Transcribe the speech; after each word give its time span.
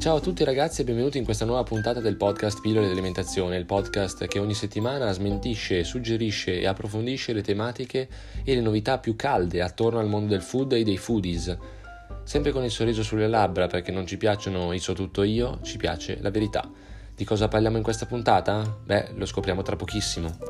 Ciao 0.00 0.16
a 0.16 0.20
tutti 0.20 0.44
ragazzi 0.44 0.80
e 0.80 0.84
benvenuti 0.84 1.18
in 1.18 1.24
questa 1.24 1.44
nuova 1.44 1.62
puntata 1.62 2.00
del 2.00 2.16
podcast 2.16 2.62
Pillole 2.62 2.86
dell'alimentazione, 2.86 3.58
il 3.58 3.66
podcast 3.66 4.26
che 4.28 4.38
ogni 4.38 4.54
settimana 4.54 5.12
smentisce, 5.12 5.84
suggerisce 5.84 6.58
e 6.58 6.66
approfondisce 6.66 7.34
le 7.34 7.42
tematiche 7.42 8.08
e 8.42 8.54
le 8.54 8.62
novità 8.62 8.96
più 8.96 9.14
calde 9.14 9.60
attorno 9.60 9.98
al 9.98 10.08
mondo 10.08 10.28
del 10.28 10.40
food 10.40 10.72
e 10.72 10.84
dei 10.84 10.96
foodies. 10.96 11.54
Sempre 12.22 12.50
con 12.50 12.64
il 12.64 12.70
sorriso 12.70 13.02
sulle 13.02 13.28
labbra 13.28 13.66
perché 13.66 13.92
non 13.92 14.06
ci 14.06 14.16
piacciono 14.16 14.72
i 14.72 14.78
so 14.78 14.94
tutto 14.94 15.22
io, 15.22 15.58
ci 15.60 15.76
piace 15.76 16.16
la 16.22 16.30
verità. 16.30 16.66
Di 17.14 17.24
cosa 17.26 17.48
parliamo 17.48 17.76
in 17.76 17.82
questa 17.82 18.06
puntata? 18.06 18.78
Beh, 18.82 19.10
lo 19.16 19.26
scopriamo 19.26 19.60
tra 19.60 19.76
pochissimo. 19.76 20.49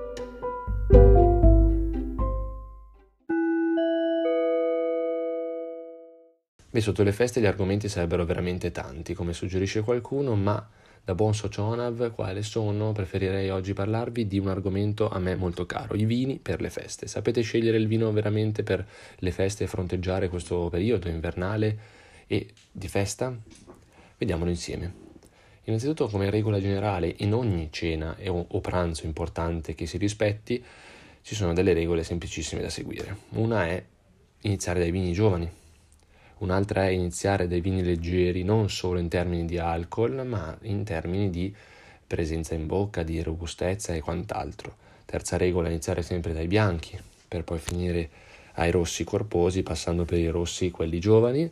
Beh, 6.73 6.81
sotto 6.81 7.03
le 7.03 7.11
feste 7.11 7.41
gli 7.41 7.47
argomenti 7.47 7.89
sarebbero 7.89 8.25
veramente 8.25 8.71
tanti, 8.71 9.13
come 9.13 9.33
suggerisce 9.33 9.81
qualcuno, 9.81 10.37
ma 10.37 10.65
da 11.03 11.17
buon 11.17 11.35
socionav, 11.35 12.13
quale 12.13 12.43
sono, 12.43 12.93
preferirei 12.93 13.51
oggi 13.51 13.73
parlarvi 13.73 14.29
di 14.29 14.39
un 14.39 14.47
argomento 14.47 15.09
a 15.09 15.19
me 15.19 15.35
molto 15.35 15.67
caro, 15.67 15.97
i 15.97 16.05
vini 16.05 16.39
per 16.39 16.61
le 16.61 16.71
feste. 16.71 17.09
Sapete 17.09 17.41
scegliere 17.41 17.77
il 17.77 17.89
vino 17.89 18.13
veramente 18.13 18.63
per 18.63 18.87
le 19.17 19.31
feste 19.33 19.65
e 19.65 19.67
fronteggiare 19.67 20.29
questo 20.29 20.69
periodo 20.69 21.09
invernale 21.09 21.79
e 22.29 22.51
di 22.71 22.87
festa? 22.87 23.37
Vediamolo 24.17 24.51
insieme. 24.51 24.95
Innanzitutto, 25.65 26.07
come 26.07 26.31
regola 26.31 26.61
generale, 26.61 27.13
in 27.19 27.35
ogni 27.35 27.67
cena 27.73 28.17
o 28.29 28.61
pranzo 28.61 29.07
importante 29.07 29.75
che 29.75 29.87
si 29.87 29.99
rispetti, 29.99 30.63
ci 31.23 31.35
sono 31.35 31.53
delle 31.53 31.73
regole 31.73 32.05
semplicissime 32.05 32.63
da 32.63 32.71
seguire. 32.71 33.17
Una 33.31 33.67
è 33.67 33.85
iniziare 34.43 34.79
dai 34.79 34.93
vini 34.93 35.13
giovani, 35.13 35.59
un'altra 36.41 36.85
è 36.85 36.91
iniziare 36.91 37.49
dai 37.49 37.61
vini 37.61 37.83
leggeri 37.83 38.43
non 38.43 38.69
solo 38.69 38.99
in 38.99 39.09
termini 39.09 39.47
di 39.47 39.59
alcol, 39.59 40.27
ma 40.27 40.57
in 40.63 40.85
termini 40.85 41.31
di 41.31 41.55
presenza 42.07 42.55
in 42.55 42.67
bocca, 42.67 43.03
di 43.03 43.23
robustezza 43.23 43.95
e 43.95 44.01
quant'altro. 44.01 44.77
Terza 45.07 45.37
regola, 45.37 45.69
iniziare 45.69 46.03
sempre 46.03 46.33
dai 46.33 46.47
bianchi, 46.47 46.99
per 47.27 47.45
poi 47.45 47.59
finire 47.59 48.09
ai 48.55 48.71
rossi 48.71 49.05
corposi, 49.05 49.63
passando 49.63 50.05
per 50.05 50.19
i 50.19 50.29
rossi 50.29 50.71
quelli 50.71 50.99
giovani. 50.99 51.51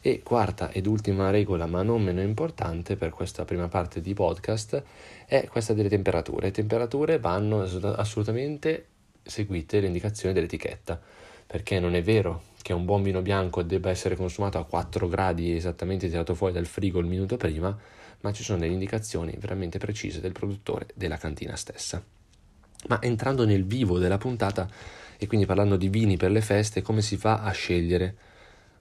E 0.00 0.22
quarta 0.22 0.70
ed 0.70 0.86
ultima 0.86 1.30
regola, 1.30 1.66
ma 1.66 1.82
non 1.82 2.02
meno 2.02 2.22
importante 2.22 2.96
per 2.96 3.10
questa 3.10 3.44
prima 3.44 3.66
parte 3.66 4.00
di 4.00 4.14
podcast, 4.14 4.82
è 5.26 5.46
questa 5.48 5.74
delle 5.74 5.88
temperature. 5.88 6.46
Le 6.46 6.52
temperature 6.52 7.18
vanno 7.18 7.62
assolutamente 7.62 8.86
seguite 9.22 9.80
le 9.80 9.88
indicazioni 9.88 10.32
dell'etichetta, 10.32 11.00
perché 11.46 11.80
non 11.80 11.96
è 11.96 12.02
vero 12.02 12.47
che 12.68 12.74
un 12.74 12.84
buon 12.84 13.02
vino 13.02 13.22
bianco 13.22 13.62
debba 13.62 13.88
essere 13.88 14.14
consumato 14.14 14.58
a 14.58 14.64
4 14.66 15.08
gradi 15.08 15.56
esattamente 15.56 16.06
tirato 16.06 16.34
fuori 16.34 16.52
dal 16.52 16.66
frigo 16.66 16.98
il 16.98 17.06
minuto 17.06 17.38
prima, 17.38 17.74
ma 18.20 18.32
ci 18.34 18.42
sono 18.42 18.58
delle 18.58 18.74
indicazioni 18.74 19.34
veramente 19.38 19.78
precise 19.78 20.20
del 20.20 20.32
produttore 20.32 20.88
della 20.94 21.16
cantina 21.16 21.56
stessa. 21.56 22.04
Ma 22.88 23.00
entrando 23.00 23.46
nel 23.46 23.64
vivo 23.64 23.98
della 23.98 24.18
puntata 24.18 24.68
e 25.16 25.26
quindi 25.26 25.46
parlando 25.46 25.78
di 25.78 25.88
vini 25.88 26.18
per 26.18 26.30
le 26.30 26.42
feste, 26.42 26.82
come 26.82 27.00
si 27.00 27.16
fa 27.16 27.40
a 27.40 27.52
scegliere? 27.52 28.16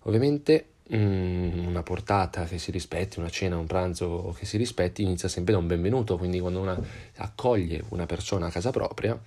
Ovviamente 0.02 0.66
mm, 0.94 1.66
una 1.66 1.82
portata 1.82 2.44
che 2.44 2.58
si 2.58 2.72
rispetti, 2.72 3.20
una 3.20 3.30
cena, 3.30 3.58
un 3.58 3.68
pranzo 3.68 4.36
che 4.38 4.46
si 4.46 4.58
rispetti 4.58 5.02
inizia 5.02 5.30
sempre 5.30 5.54
da 5.54 5.60
un 5.60 5.68
benvenuto, 5.68 6.18
quindi 6.18 6.42
quando 6.42 6.60
una 6.60 6.78
accoglie 7.20 7.86
una 7.92 8.06
persona 8.06 8.48
a 8.48 8.52
casa 8.52 8.72
propria 8.72 9.18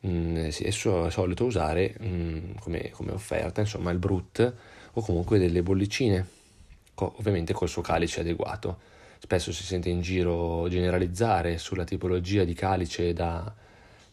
mh, 0.00 0.08
mm, 0.08 0.36
è 0.36 0.70
solito 0.70 1.44
usare 1.44 1.96
mm, 2.02 2.52
come, 2.60 2.90
come, 2.90 3.12
offerta 3.12 3.60
insomma 3.60 3.90
il 3.90 3.98
brut 3.98 4.54
o 4.92 5.00
comunque 5.02 5.38
delle 5.38 5.62
bollicine, 5.62 6.26
co- 6.94 7.14
ovviamente 7.18 7.52
col 7.52 7.68
suo 7.68 7.82
calice 7.82 8.20
adeguato. 8.20 8.88
Spesso 9.18 9.52
si 9.52 9.64
sente 9.64 9.90
in 9.90 10.00
giro 10.00 10.66
generalizzare 10.68 11.58
sulla 11.58 11.84
tipologia 11.84 12.44
di 12.44 12.54
calice 12.54 13.12
da, 13.12 13.52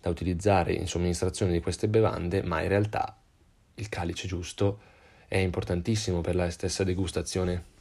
da 0.01 0.09
utilizzare 0.09 0.73
in 0.73 0.87
somministrazione 0.87 1.53
di 1.53 1.61
queste 1.61 1.87
bevande, 1.87 2.43
ma 2.43 2.61
in 2.61 2.67
realtà 2.67 3.17
il 3.75 3.89
calice 3.89 4.27
giusto 4.27 4.79
è 5.27 5.37
importantissimo 5.37 6.21
per 6.21 6.35
la 6.35 6.49
stessa 6.49 6.83
degustazione. 6.83 7.75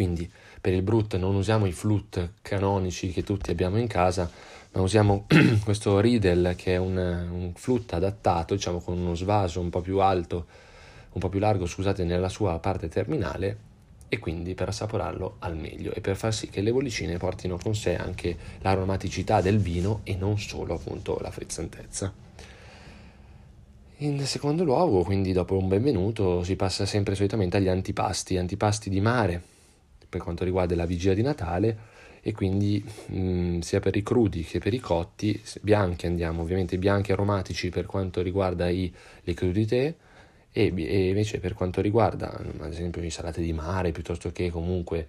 Quindi 0.00 0.32
per 0.62 0.72
il 0.72 0.80
brut 0.80 1.18
non 1.18 1.34
usiamo 1.34 1.66
i 1.66 1.72
flute 1.72 2.32
canonici 2.40 3.10
che 3.12 3.22
tutti 3.22 3.50
abbiamo 3.50 3.76
in 3.76 3.86
casa, 3.86 4.30
ma 4.72 4.80
usiamo 4.80 5.26
questo 5.62 6.00
Riedel 6.00 6.54
che 6.56 6.72
è 6.72 6.76
un, 6.78 6.96
un 6.96 7.52
flute 7.54 7.96
adattato, 7.96 8.54
diciamo 8.54 8.80
con 8.80 8.96
uno 8.96 9.14
svaso 9.14 9.60
un 9.60 9.68
po' 9.68 9.82
più 9.82 9.98
alto, 9.98 10.46
un 11.12 11.20
po' 11.20 11.28
più 11.28 11.38
largo, 11.38 11.66
scusate, 11.66 12.04
nella 12.04 12.30
sua 12.30 12.58
parte 12.60 12.88
terminale 12.88 13.58
e 14.08 14.18
quindi 14.18 14.54
per 14.54 14.68
assaporarlo 14.68 15.36
al 15.40 15.58
meglio 15.58 15.92
e 15.92 16.00
per 16.00 16.16
far 16.16 16.32
sì 16.32 16.48
che 16.48 16.62
le 16.62 16.72
bollicine 16.72 17.18
portino 17.18 17.58
con 17.58 17.74
sé 17.74 17.94
anche 17.94 18.34
l'aromaticità 18.60 19.42
del 19.42 19.58
vino 19.58 20.00
e 20.04 20.14
non 20.14 20.38
solo 20.38 20.76
appunto 20.76 21.18
la 21.20 21.30
frizzantezza. 21.30 22.10
In 23.98 24.24
secondo 24.24 24.64
luogo, 24.64 25.02
quindi 25.04 25.32
dopo 25.32 25.58
un 25.58 25.68
benvenuto, 25.68 26.42
si 26.42 26.56
passa 26.56 26.86
sempre 26.86 27.14
solitamente 27.14 27.58
agli 27.58 27.68
antipasti, 27.68 28.38
antipasti 28.38 28.88
di 28.88 29.02
mare 29.02 29.58
per 30.10 30.20
quanto 30.20 30.44
riguarda 30.44 30.74
la 30.74 30.84
vigilia 30.84 31.14
di 31.14 31.22
Natale 31.22 31.98
e 32.20 32.32
quindi 32.32 32.84
mh, 33.06 33.18
mm, 33.18 33.58
sia 33.60 33.80
per 33.80 33.96
i 33.96 34.02
crudi 34.02 34.42
che 34.42 34.58
per 34.58 34.74
i 34.74 34.78
cotti, 34.78 35.40
bianchi 35.62 36.06
andiamo, 36.06 36.42
ovviamente 36.42 36.76
bianchi 36.76 37.12
aromatici 37.12 37.70
per 37.70 37.86
quanto 37.86 38.20
riguarda 38.20 38.68
i, 38.68 38.92
le 39.22 39.34
crudité 39.34 39.96
e, 40.52 40.72
e 40.76 41.08
invece 41.08 41.38
per 41.38 41.54
quanto 41.54 41.80
riguarda 41.80 42.30
ad 42.30 42.70
esempio 42.72 43.02
i 43.02 43.10
salate 43.10 43.40
di 43.40 43.52
mare 43.52 43.92
piuttosto 43.92 44.30
che 44.32 44.50
comunque 44.50 45.06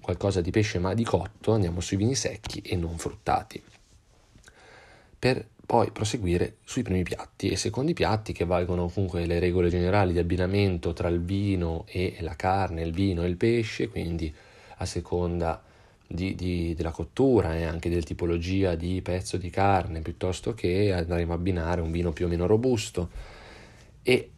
qualcosa 0.00 0.40
di 0.40 0.50
pesce 0.50 0.78
ma 0.78 0.94
di 0.94 1.04
cotto 1.04 1.52
andiamo 1.52 1.80
sui 1.80 1.96
vini 1.96 2.14
secchi 2.14 2.60
e 2.60 2.74
non 2.74 2.98
fruttati. 2.98 3.62
Per 5.18 5.46
poi 5.70 5.92
proseguire 5.92 6.56
sui 6.64 6.82
primi 6.82 7.04
piatti 7.04 7.48
e 7.48 7.54
secondi 7.54 7.94
piatti 7.94 8.32
che 8.32 8.44
valgono 8.44 8.88
comunque 8.88 9.24
le 9.24 9.38
regole 9.38 9.68
generali 9.68 10.12
di 10.12 10.18
abbinamento 10.18 10.92
tra 10.92 11.06
il 11.06 11.20
vino 11.20 11.84
e 11.86 12.16
la 12.22 12.34
carne, 12.34 12.82
il 12.82 12.90
vino 12.90 13.22
e 13.22 13.28
il 13.28 13.36
pesce, 13.36 13.88
quindi 13.88 14.34
a 14.78 14.84
seconda 14.84 15.62
di, 16.04 16.34
di, 16.34 16.74
della 16.74 16.90
cottura 16.90 17.54
e 17.54 17.62
anche 17.62 17.88
della 17.88 18.02
tipologia 18.02 18.74
di 18.74 19.00
pezzo 19.00 19.36
di 19.36 19.48
carne, 19.48 20.00
piuttosto 20.00 20.54
che 20.54 20.92
andremo 20.92 21.30
a 21.30 21.36
abbinare 21.36 21.80
un 21.80 21.92
vino 21.92 22.12
più 22.12 22.26
o 22.26 22.28
meno 22.28 22.46
robusto. 22.46 23.08
E 24.02 24.30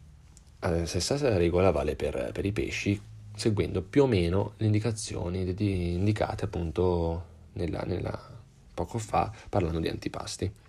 la 0.59 0.81
eh, 0.81 0.85
stessa 0.85 1.35
regola 1.35 1.71
vale 1.71 1.95
per, 1.95 2.29
per 2.31 2.45
i 2.45 2.51
pesci, 2.51 3.01
seguendo 3.35 3.81
più 3.81 4.03
o 4.03 4.05
meno 4.05 4.53
le 4.57 4.67
indicazioni 4.67 5.51
di, 5.55 5.93
indicate 5.93 6.45
appunto 6.45 7.25
nella, 7.53 7.81
nella, 7.87 8.21
poco 8.71 8.99
fa 8.99 9.33
parlando 9.49 9.79
di 9.79 9.87
antipasti. 9.87 10.61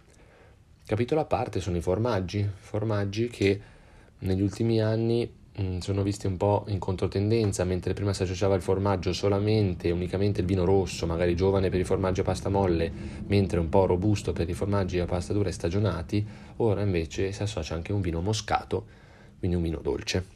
Capitolo 0.86 1.20
a 1.20 1.24
parte 1.24 1.60
sono 1.60 1.76
i 1.76 1.80
formaggi, 1.80 2.48
formaggi 2.56 3.28
che 3.28 3.60
negli 4.18 4.42
ultimi 4.42 4.80
anni 4.80 5.30
Mm, 5.60 5.78
sono 5.78 6.02
visti 6.02 6.26
un 6.26 6.36
po' 6.36 6.64
in 6.66 6.80
controtendenza, 6.80 7.62
mentre 7.62 7.94
prima 7.94 8.12
si 8.12 8.24
associava 8.24 8.56
il 8.56 8.60
formaggio 8.60 9.12
solamente, 9.12 9.92
unicamente 9.92 10.40
il 10.40 10.48
vino 10.48 10.64
rosso, 10.64 11.06
magari 11.06 11.36
giovane 11.36 11.68
per 11.68 11.78
i 11.78 11.84
formaggi 11.84 12.20
a 12.20 12.24
pasta 12.24 12.48
molle, 12.48 12.90
mentre 13.28 13.60
un 13.60 13.68
po' 13.68 13.86
robusto 13.86 14.32
per 14.32 14.48
i 14.48 14.54
formaggi 14.54 14.98
a 14.98 15.06
pasta 15.06 15.32
dura 15.32 15.50
e 15.50 15.52
stagionati, 15.52 16.26
ora 16.56 16.82
invece 16.82 17.30
si 17.30 17.42
associa 17.42 17.74
anche 17.76 17.92
un 17.92 18.00
vino 18.00 18.20
moscato, 18.20 18.84
quindi 19.38 19.56
un 19.56 19.62
vino 19.62 19.78
dolce. 19.78 20.33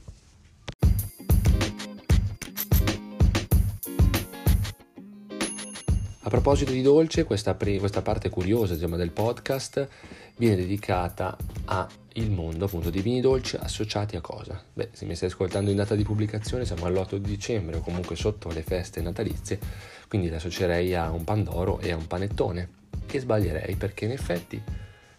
A 6.28 6.30
proposito 6.30 6.72
di 6.72 6.82
dolce, 6.82 7.24
questa, 7.24 7.54
pre- 7.54 7.78
questa 7.78 8.02
parte 8.02 8.28
curiosa 8.28 8.74
diciamo, 8.74 8.96
del 8.96 9.12
podcast 9.12 9.88
viene 10.36 10.56
dedicata 10.56 11.34
al 11.64 11.88
mondo 12.28 12.66
appunto 12.66 12.90
di 12.90 13.00
vini 13.00 13.22
dolci 13.22 13.56
associati 13.56 14.14
a 14.14 14.20
cosa? 14.20 14.62
Beh, 14.75 14.90
se 14.92 15.06
mi 15.06 15.16
stai 15.16 15.30
ascoltando 15.30 15.70
in 15.70 15.76
data 15.76 15.94
di 15.94 16.02
pubblicazione 16.02 16.66
siamo 16.66 16.84
all'8 16.84 17.14
di 17.14 17.30
dicembre 17.30 17.78
o 17.78 17.80
comunque 17.80 18.14
sotto 18.14 18.50
le 18.50 18.60
feste 18.60 19.00
natalizie, 19.00 19.58
quindi 20.06 20.28
le 20.28 20.36
associerei 20.36 20.94
a 20.94 21.10
un 21.10 21.25
pandoro 21.25 21.80
e 21.80 21.92
a 21.92 21.96
un 21.96 22.06
panettone. 22.06 22.69
E 23.10 23.19
sbaglierei 23.19 23.76
perché 23.76 24.04
in 24.04 24.10
effetti 24.10 24.62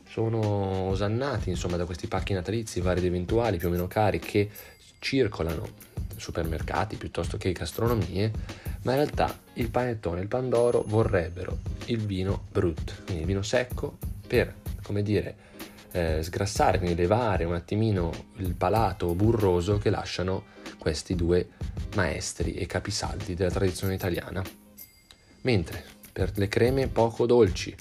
sono 0.08 0.90
osannati 0.90 1.50
insomma 1.50 1.76
da 1.76 1.86
questi 1.86 2.06
pacchi 2.06 2.34
natalizi 2.34 2.82
vari 2.82 3.00
ed 3.00 3.08
eventuali 3.08 3.58
più 3.58 3.70
o 3.70 3.72
meno 3.72 3.88
cari 3.88 4.20
che 4.20 4.48
circolano 5.00 5.68
supermercati 6.18 6.98
piuttosto 6.98 7.38
che 7.38 7.52
gastronomie, 7.52 8.32
ma 8.84 8.92
in 8.92 8.98
realtà 8.98 9.38
il 9.54 9.70
panettone 9.70 10.20
e 10.20 10.22
il 10.24 10.28
pandoro 10.28 10.84
vorrebbero 10.88 11.58
il 11.86 12.00
vino 12.00 12.46
brut, 12.52 13.04
quindi 13.04 13.22
il 13.22 13.28
vino 13.28 13.42
secco 13.42 13.98
per, 14.26 14.56
come 14.84 15.02
dire, 15.02 15.48
eh, 15.92 16.22
sgrassare, 16.22 16.78
quindi 16.78 16.96
levare 16.96 17.44
un 17.44 17.56
attimino 17.56 18.12
il 18.38 18.54
palato 18.54 19.14
burroso 19.16 19.78
che 19.78 19.90
lasciano 19.90 20.46
questi 20.78 21.16
due 21.16 21.50
maestri 21.96 22.54
e 22.54 22.66
capisaldi 22.66 23.34
della 23.34 23.50
tradizione 23.50 23.96
italiana. 23.96 24.42
Mentre 25.42 25.84
per 26.12 26.32
le 26.36 26.48
creme 26.48 26.88
poco 26.88 27.26
dolci, 27.26 27.76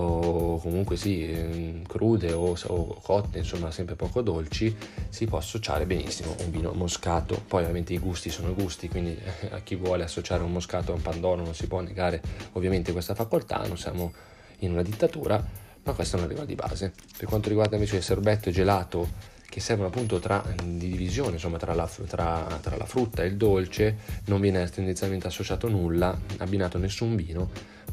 o 0.00 0.58
comunque 0.58 0.96
sì, 0.96 1.30
ehm, 1.30 1.86
crude 1.86 2.32
o, 2.32 2.56
o, 2.66 3.00
cotte, 3.02 3.38
insomma 3.38 3.70
sempre 3.70 3.94
poco 3.94 4.22
dolci, 4.22 4.74
si 5.08 5.26
può 5.26 5.38
associare 5.38 5.86
benissimo 5.86 6.34
un 6.44 6.50
vino 6.50 6.72
moscato. 6.72 7.40
Poi 7.46 7.62
ovviamente 7.62 7.92
i 7.92 7.98
gusti 7.98 8.30
sono 8.30 8.54
gusti, 8.54 8.88
quindi 8.88 9.16
eh, 9.16 9.48
a 9.50 9.60
chi 9.60 9.76
vuole 9.76 10.04
associare 10.04 10.42
un 10.42 10.52
moscato 10.52 10.92
a 10.92 10.94
un 10.94 11.02
pandoro 11.02 11.42
non 11.42 11.54
si 11.54 11.66
può 11.66 11.80
negare 11.80 12.20
ovviamente 12.52 12.92
questa 12.92 13.14
facoltà, 13.14 13.64
non 13.66 13.76
siamo 13.76 14.12
in 14.60 14.72
una 14.72 14.82
dittatura, 14.82 15.42
ma 15.82 15.92
questa 15.92 16.16
è 16.16 16.18
una 16.20 16.28
regola 16.28 16.46
di 16.46 16.54
base. 16.54 16.92
Per 17.16 17.28
quanto 17.28 17.48
riguarda 17.48 17.76
invece 17.76 17.96
il 17.96 18.02
sorbetto 18.02 18.48
e 18.48 18.52
gelato, 18.52 19.38
che 19.50 19.60
servono 19.60 19.88
appunto 19.88 20.20
tra, 20.20 20.42
di 20.62 20.90
divisione 20.90 21.32
insomma, 21.32 21.58
tra, 21.58 21.74
la, 21.74 21.88
tra, 22.06 22.58
tra 22.60 22.76
la 22.76 22.86
frutta 22.86 23.24
e 23.24 23.26
il 23.26 23.36
dolce, 23.36 23.96
non 24.26 24.40
viene 24.40 24.68
tendenzialmente 24.70 25.26
associato 25.26 25.68
nulla, 25.68 26.16
abbinato 26.38 26.78
nessun 26.78 27.16
vino 27.16 27.50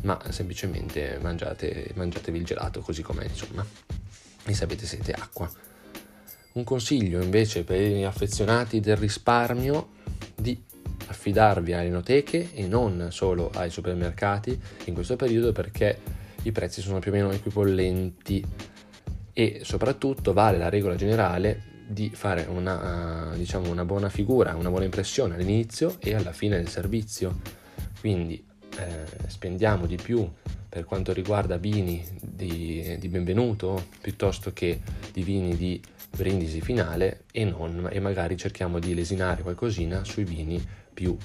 ma 0.08 0.18
semplicemente 0.30 1.20
mangiate, 1.22 1.92
mangiatevi 1.96 2.38
il 2.38 2.46
gelato 2.46 2.80
così 2.80 3.02
com'è, 3.02 3.26
insomma, 3.26 3.66
e 4.46 4.54
sapete 4.54 4.86
siete 4.86 5.12
acqua. 5.12 5.52
Un 6.54 6.64
consiglio 6.64 7.22
invece 7.22 7.66
per 7.66 7.82
gli 7.82 8.04
affezionati 8.04 8.80
del 8.80 8.96
risparmio 8.96 9.90
di 10.34 10.58
affidarvi 11.08 11.74
alle 11.74 11.88
enoteche 11.88 12.52
e 12.54 12.68
non 12.68 13.10
solo 13.12 13.52
ai 13.54 13.70
supermercati 13.70 14.58
in 14.86 14.94
questo 14.94 15.18
periodo 15.18 15.52
perché 15.52 16.00
i 16.44 16.54
prezzi 16.54 16.82
sono 16.82 17.00
più 17.00 17.12
o 17.12 17.14
meno 17.14 17.32
equipollenti 17.32 18.46
e 19.34 19.60
soprattutto 19.64 20.32
vale 20.32 20.58
la 20.58 20.70
regola 20.70 20.96
generale 20.96 21.76
di 21.86 22.10
fare 22.14 22.48
una, 22.50 23.34
diciamo, 23.36 23.70
una 23.70 23.84
buona 23.86 24.08
figura, 24.08 24.56
una 24.56 24.70
buona 24.70 24.86
impressione 24.86 25.36
all'inizio 25.36 25.98
e 26.00 26.16
alla 26.16 26.32
fine 26.32 26.56
del 26.56 26.70
servizio. 26.70 27.40
Quindi 28.00 28.47
eh, 28.78 29.28
spendiamo 29.28 29.86
di 29.86 29.96
più 29.96 30.30
per 30.70 30.86
quanto 30.86 31.14
riguarda 31.14 31.58
vini 31.58 32.06
di, 32.22 32.98
di, 33.00 33.08
benvenuto 33.08 33.88
piuttosto 34.02 34.54
che 34.54 34.82
di 35.12 35.24
vini 35.24 35.56
di 35.56 35.82
brindisi 36.16 36.62
finale 36.62 37.24
e, 37.32 37.46
non, 37.46 37.88
e 37.92 38.00
magari 38.00 38.38
cerchiamo 38.38 38.80
di 38.80 38.94
lesinare 38.94 39.42
qualcosina 39.42 40.04
sui 40.04 40.24
vini 40.24 40.64
più 40.94 41.18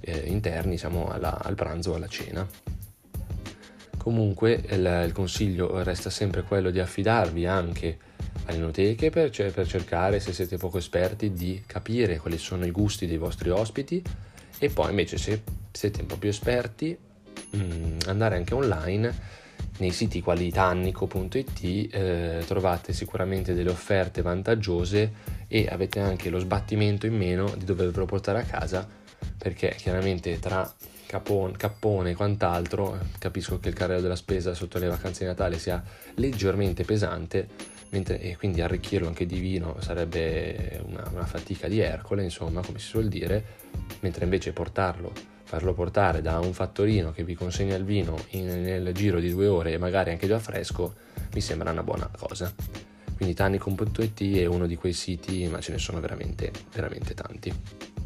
eh, 0.00 0.18
interni, 0.26 0.72
diciamo 0.72 1.08
alla, 1.08 1.38
al 1.38 1.54
pranzo 1.54 1.92
o 1.92 1.94
alla 1.94 2.08
cena. 2.08 2.46
Comunque 3.96 4.62
il, 4.68 5.04
il, 5.06 5.12
consiglio 5.12 5.82
resta 5.82 6.08
sempre 6.10 6.42
quello 6.42 6.70
di 6.70 6.80
affidarvi 6.80 7.46
anche 7.46 7.98
alle 8.46 8.56
enoteche 8.56 9.10
per, 9.10 9.30
per 9.30 9.66
cercare, 9.66 10.20
se 10.20 10.32
siete 10.32 10.56
poco 10.56 10.78
esperti, 10.78 11.32
di 11.32 11.62
capire 11.66 12.18
quali 12.18 12.38
sono 12.38 12.64
i 12.64 12.70
gusti 12.70 13.06
dei 13.06 13.18
vostri 13.18 13.50
ospiti 13.50 14.02
e 14.58 14.70
poi 14.70 14.90
invece 14.90 15.18
se 15.18 15.42
siete 15.78 16.00
un 16.00 16.08
po' 16.08 16.16
più 16.16 16.28
esperti. 16.28 16.98
Mm, 17.56 17.98
andare 18.06 18.34
anche 18.34 18.52
online 18.52 19.36
nei 19.78 19.92
siti 19.92 20.20
quali 20.20 20.50
tannico.it 20.50 21.94
eh, 21.94 22.42
trovate 22.44 22.92
sicuramente 22.92 23.54
delle 23.54 23.70
offerte 23.70 24.20
vantaggiose 24.20 25.36
e 25.46 25.68
avete 25.70 26.00
anche 26.00 26.30
lo 26.30 26.40
sbattimento 26.40 27.06
in 27.06 27.16
meno 27.16 27.54
di 27.56 27.64
dovervelo 27.64 28.06
portare 28.06 28.40
a 28.40 28.42
casa 28.42 28.86
perché 29.38 29.76
chiaramente 29.76 30.40
tra 30.40 30.68
capone, 31.06 31.56
cappone 31.56 32.10
e 32.10 32.14
quant'altro 32.14 32.98
capisco 33.16 33.60
che 33.60 33.68
il 33.68 33.74
carrello 33.74 34.00
della 34.00 34.16
spesa 34.16 34.54
sotto 34.54 34.78
le 34.78 34.88
vacanze 34.88 35.20
di 35.20 35.26
Natale 35.26 35.60
sia 35.60 35.80
leggermente 36.14 36.82
pesante 36.82 37.48
mentre, 37.90 38.20
e 38.20 38.36
quindi 38.36 38.60
arricchirlo 38.60 39.06
anche 39.06 39.26
di 39.26 39.38
vino 39.38 39.76
sarebbe 39.78 40.82
una, 40.86 41.08
una 41.12 41.24
fatica 41.24 41.68
di 41.68 41.78
Ercole 41.78 42.24
insomma 42.24 42.62
come 42.62 42.80
si 42.80 42.86
suol 42.86 43.06
dire 43.06 43.44
mentre 44.00 44.24
invece 44.24 44.52
portarlo 44.52 45.37
farlo 45.48 45.72
portare 45.72 46.20
da 46.20 46.38
un 46.40 46.52
fattorino 46.52 47.10
che 47.10 47.24
vi 47.24 47.34
consegna 47.34 47.74
il 47.74 47.82
vino 47.82 48.18
in, 48.32 48.44
nel 48.44 48.92
giro 48.92 49.18
di 49.18 49.30
due 49.30 49.46
ore 49.46 49.72
e 49.72 49.78
magari 49.78 50.10
anche 50.10 50.26
già 50.26 50.38
fresco 50.38 50.94
mi 51.32 51.40
sembra 51.40 51.70
una 51.70 51.82
buona 51.82 52.06
cosa. 52.14 52.52
Quindi 53.16 53.34
Tanicom.it 53.34 54.36
è 54.36 54.44
uno 54.44 54.66
di 54.66 54.76
quei 54.76 54.92
siti, 54.92 55.46
ma 55.46 55.58
ce 55.60 55.72
ne 55.72 55.78
sono 55.78 56.00
veramente, 56.00 56.52
veramente 56.74 57.14
tanti. 57.14 57.97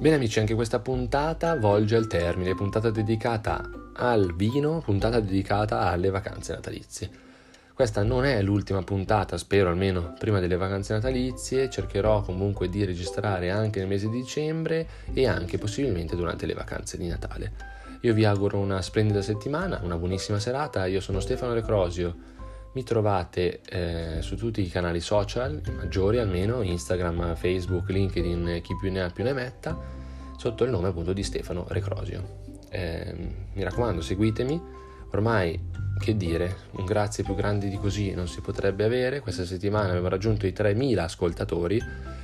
Bene 0.00 0.14
amici, 0.14 0.38
anche 0.38 0.54
questa 0.54 0.78
puntata 0.78 1.56
volge 1.56 1.94
al 1.94 2.06
termine, 2.06 2.54
puntata 2.54 2.88
dedicata 2.88 3.68
al 3.92 4.34
vino, 4.34 4.80
puntata 4.82 5.20
dedicata 5.20 5.80
alle 5.80 6.08
vacanze 6.08 6.54
natalizie. 6.54 7.10
Questa 7.74 8.02
non 8.02 8.24
è 8.24 8.40
l'ultima 8.40 8.82
puntata, 8.82 9.36
spero 9.36 9.68
almeno 9.68 10.14
prima 10.18 10.40
delle 10.40 10.56
vacanze 10.56 10.94
natalizie, 10.94 11.68
cercherò 11.68 12.22
comunque 12.22 12.70
di 12.70 12.82
registrare 12.86 13.50
anche 13.50 13.80
nel 13.80 13.88
mese 13.88 14.08
di 14.08 14.22
dicembre 14.22 14.88
e 15.12 15.26
anche 15.26 15.58
possibilmente 15.58 16.16
durante 16.16 16.46
le 16.46 16.54
vacanze 16.54 16.96
di 16.96 17.06
Natale. 17.06 17.52
Io 18.00 18.14
vi 18.14 18.24
auguro 18.24 18.56
una 18.56 18.80
splendida 18.80 19.20
settimana, 19.20 19.80
una 19.82 19.98
buonissima 19.98 20.38
serata, 20.38 20.86
io 20.86 21.02
sono 21.02 21.20
Stefano 21.20 21.52
Recrosio, 21.52 22.38
mi 22.72 22.84
trovate 22.84 23.60
eh, 23.68 24.22
su 24.22 24.36
tutti 24.36 24.62
i 24.62 24.68
canali 24.68 25.00
social, 25.00 25.60
maggiori 25.76 26.18
almeno, 26.18 26.62
Instagram, 26.62 27.34
Facebook, 27.34 27.88
LinkedIn, 27.88 28.60
chi 28.62 28.76
più 28.76 28.90
ne 28.92 29.02
ha 29.02 29.10
più 29.10 29.24
ne 29.24 29.32
metta, 29.32 29.78
sotto 30.36 30.64
il 30.64 30.70
nome 30.70 30.88
appunto 30.88 31.12
di 31.12 31.22
Stefano 31.22 31.64
Recrosio. 31.68 32.38
Eh, 32.70 33.14
mi 33.52 33.62
raccomando, 33.62 34.00
seguitemi, 34.00 34.60
ormai 35.10 35.68
che 35.98 36.16
dire, 36.16 36.56
un 36.72 36.84
grazie 36.84 37.24
più 37.24 37.34
grande 37.34 37.68
di 37.68 37.76
così 37.76 38.14
non 38.14 38.26
si 38.26 38.40
potrebbe 38.40 38.84
avere, 38.84 39.20
questa 39.20 39.44
settimana 39.44 39.88
abbiamo 39.88 40.08
raggiunto 40.08 40.46
i 40.46 40.52
3.000 40.52 40.98
ascoltatori 40.98 41.80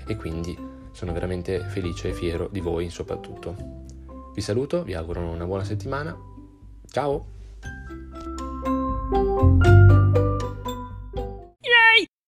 e 0.06 0.16
quindi 0.16 0.56
sono 0.92 1.12
veramente 1.12 1.60
felice 1.60 2.08
e 2.08 2.12
fiero 2.14 2.48
di 2.50 2.60
voi 2.60 2.88
soprattutto. 2.88 3.84
Vi 4.34 4.40
saluto, 4.40 4.82
vi 4.82 4.94
auguro 4.94 5.20
una 5.20 5.44
buona 5.44 5.64
settimana, 5.64 6.16
ciao! 6.90 7.34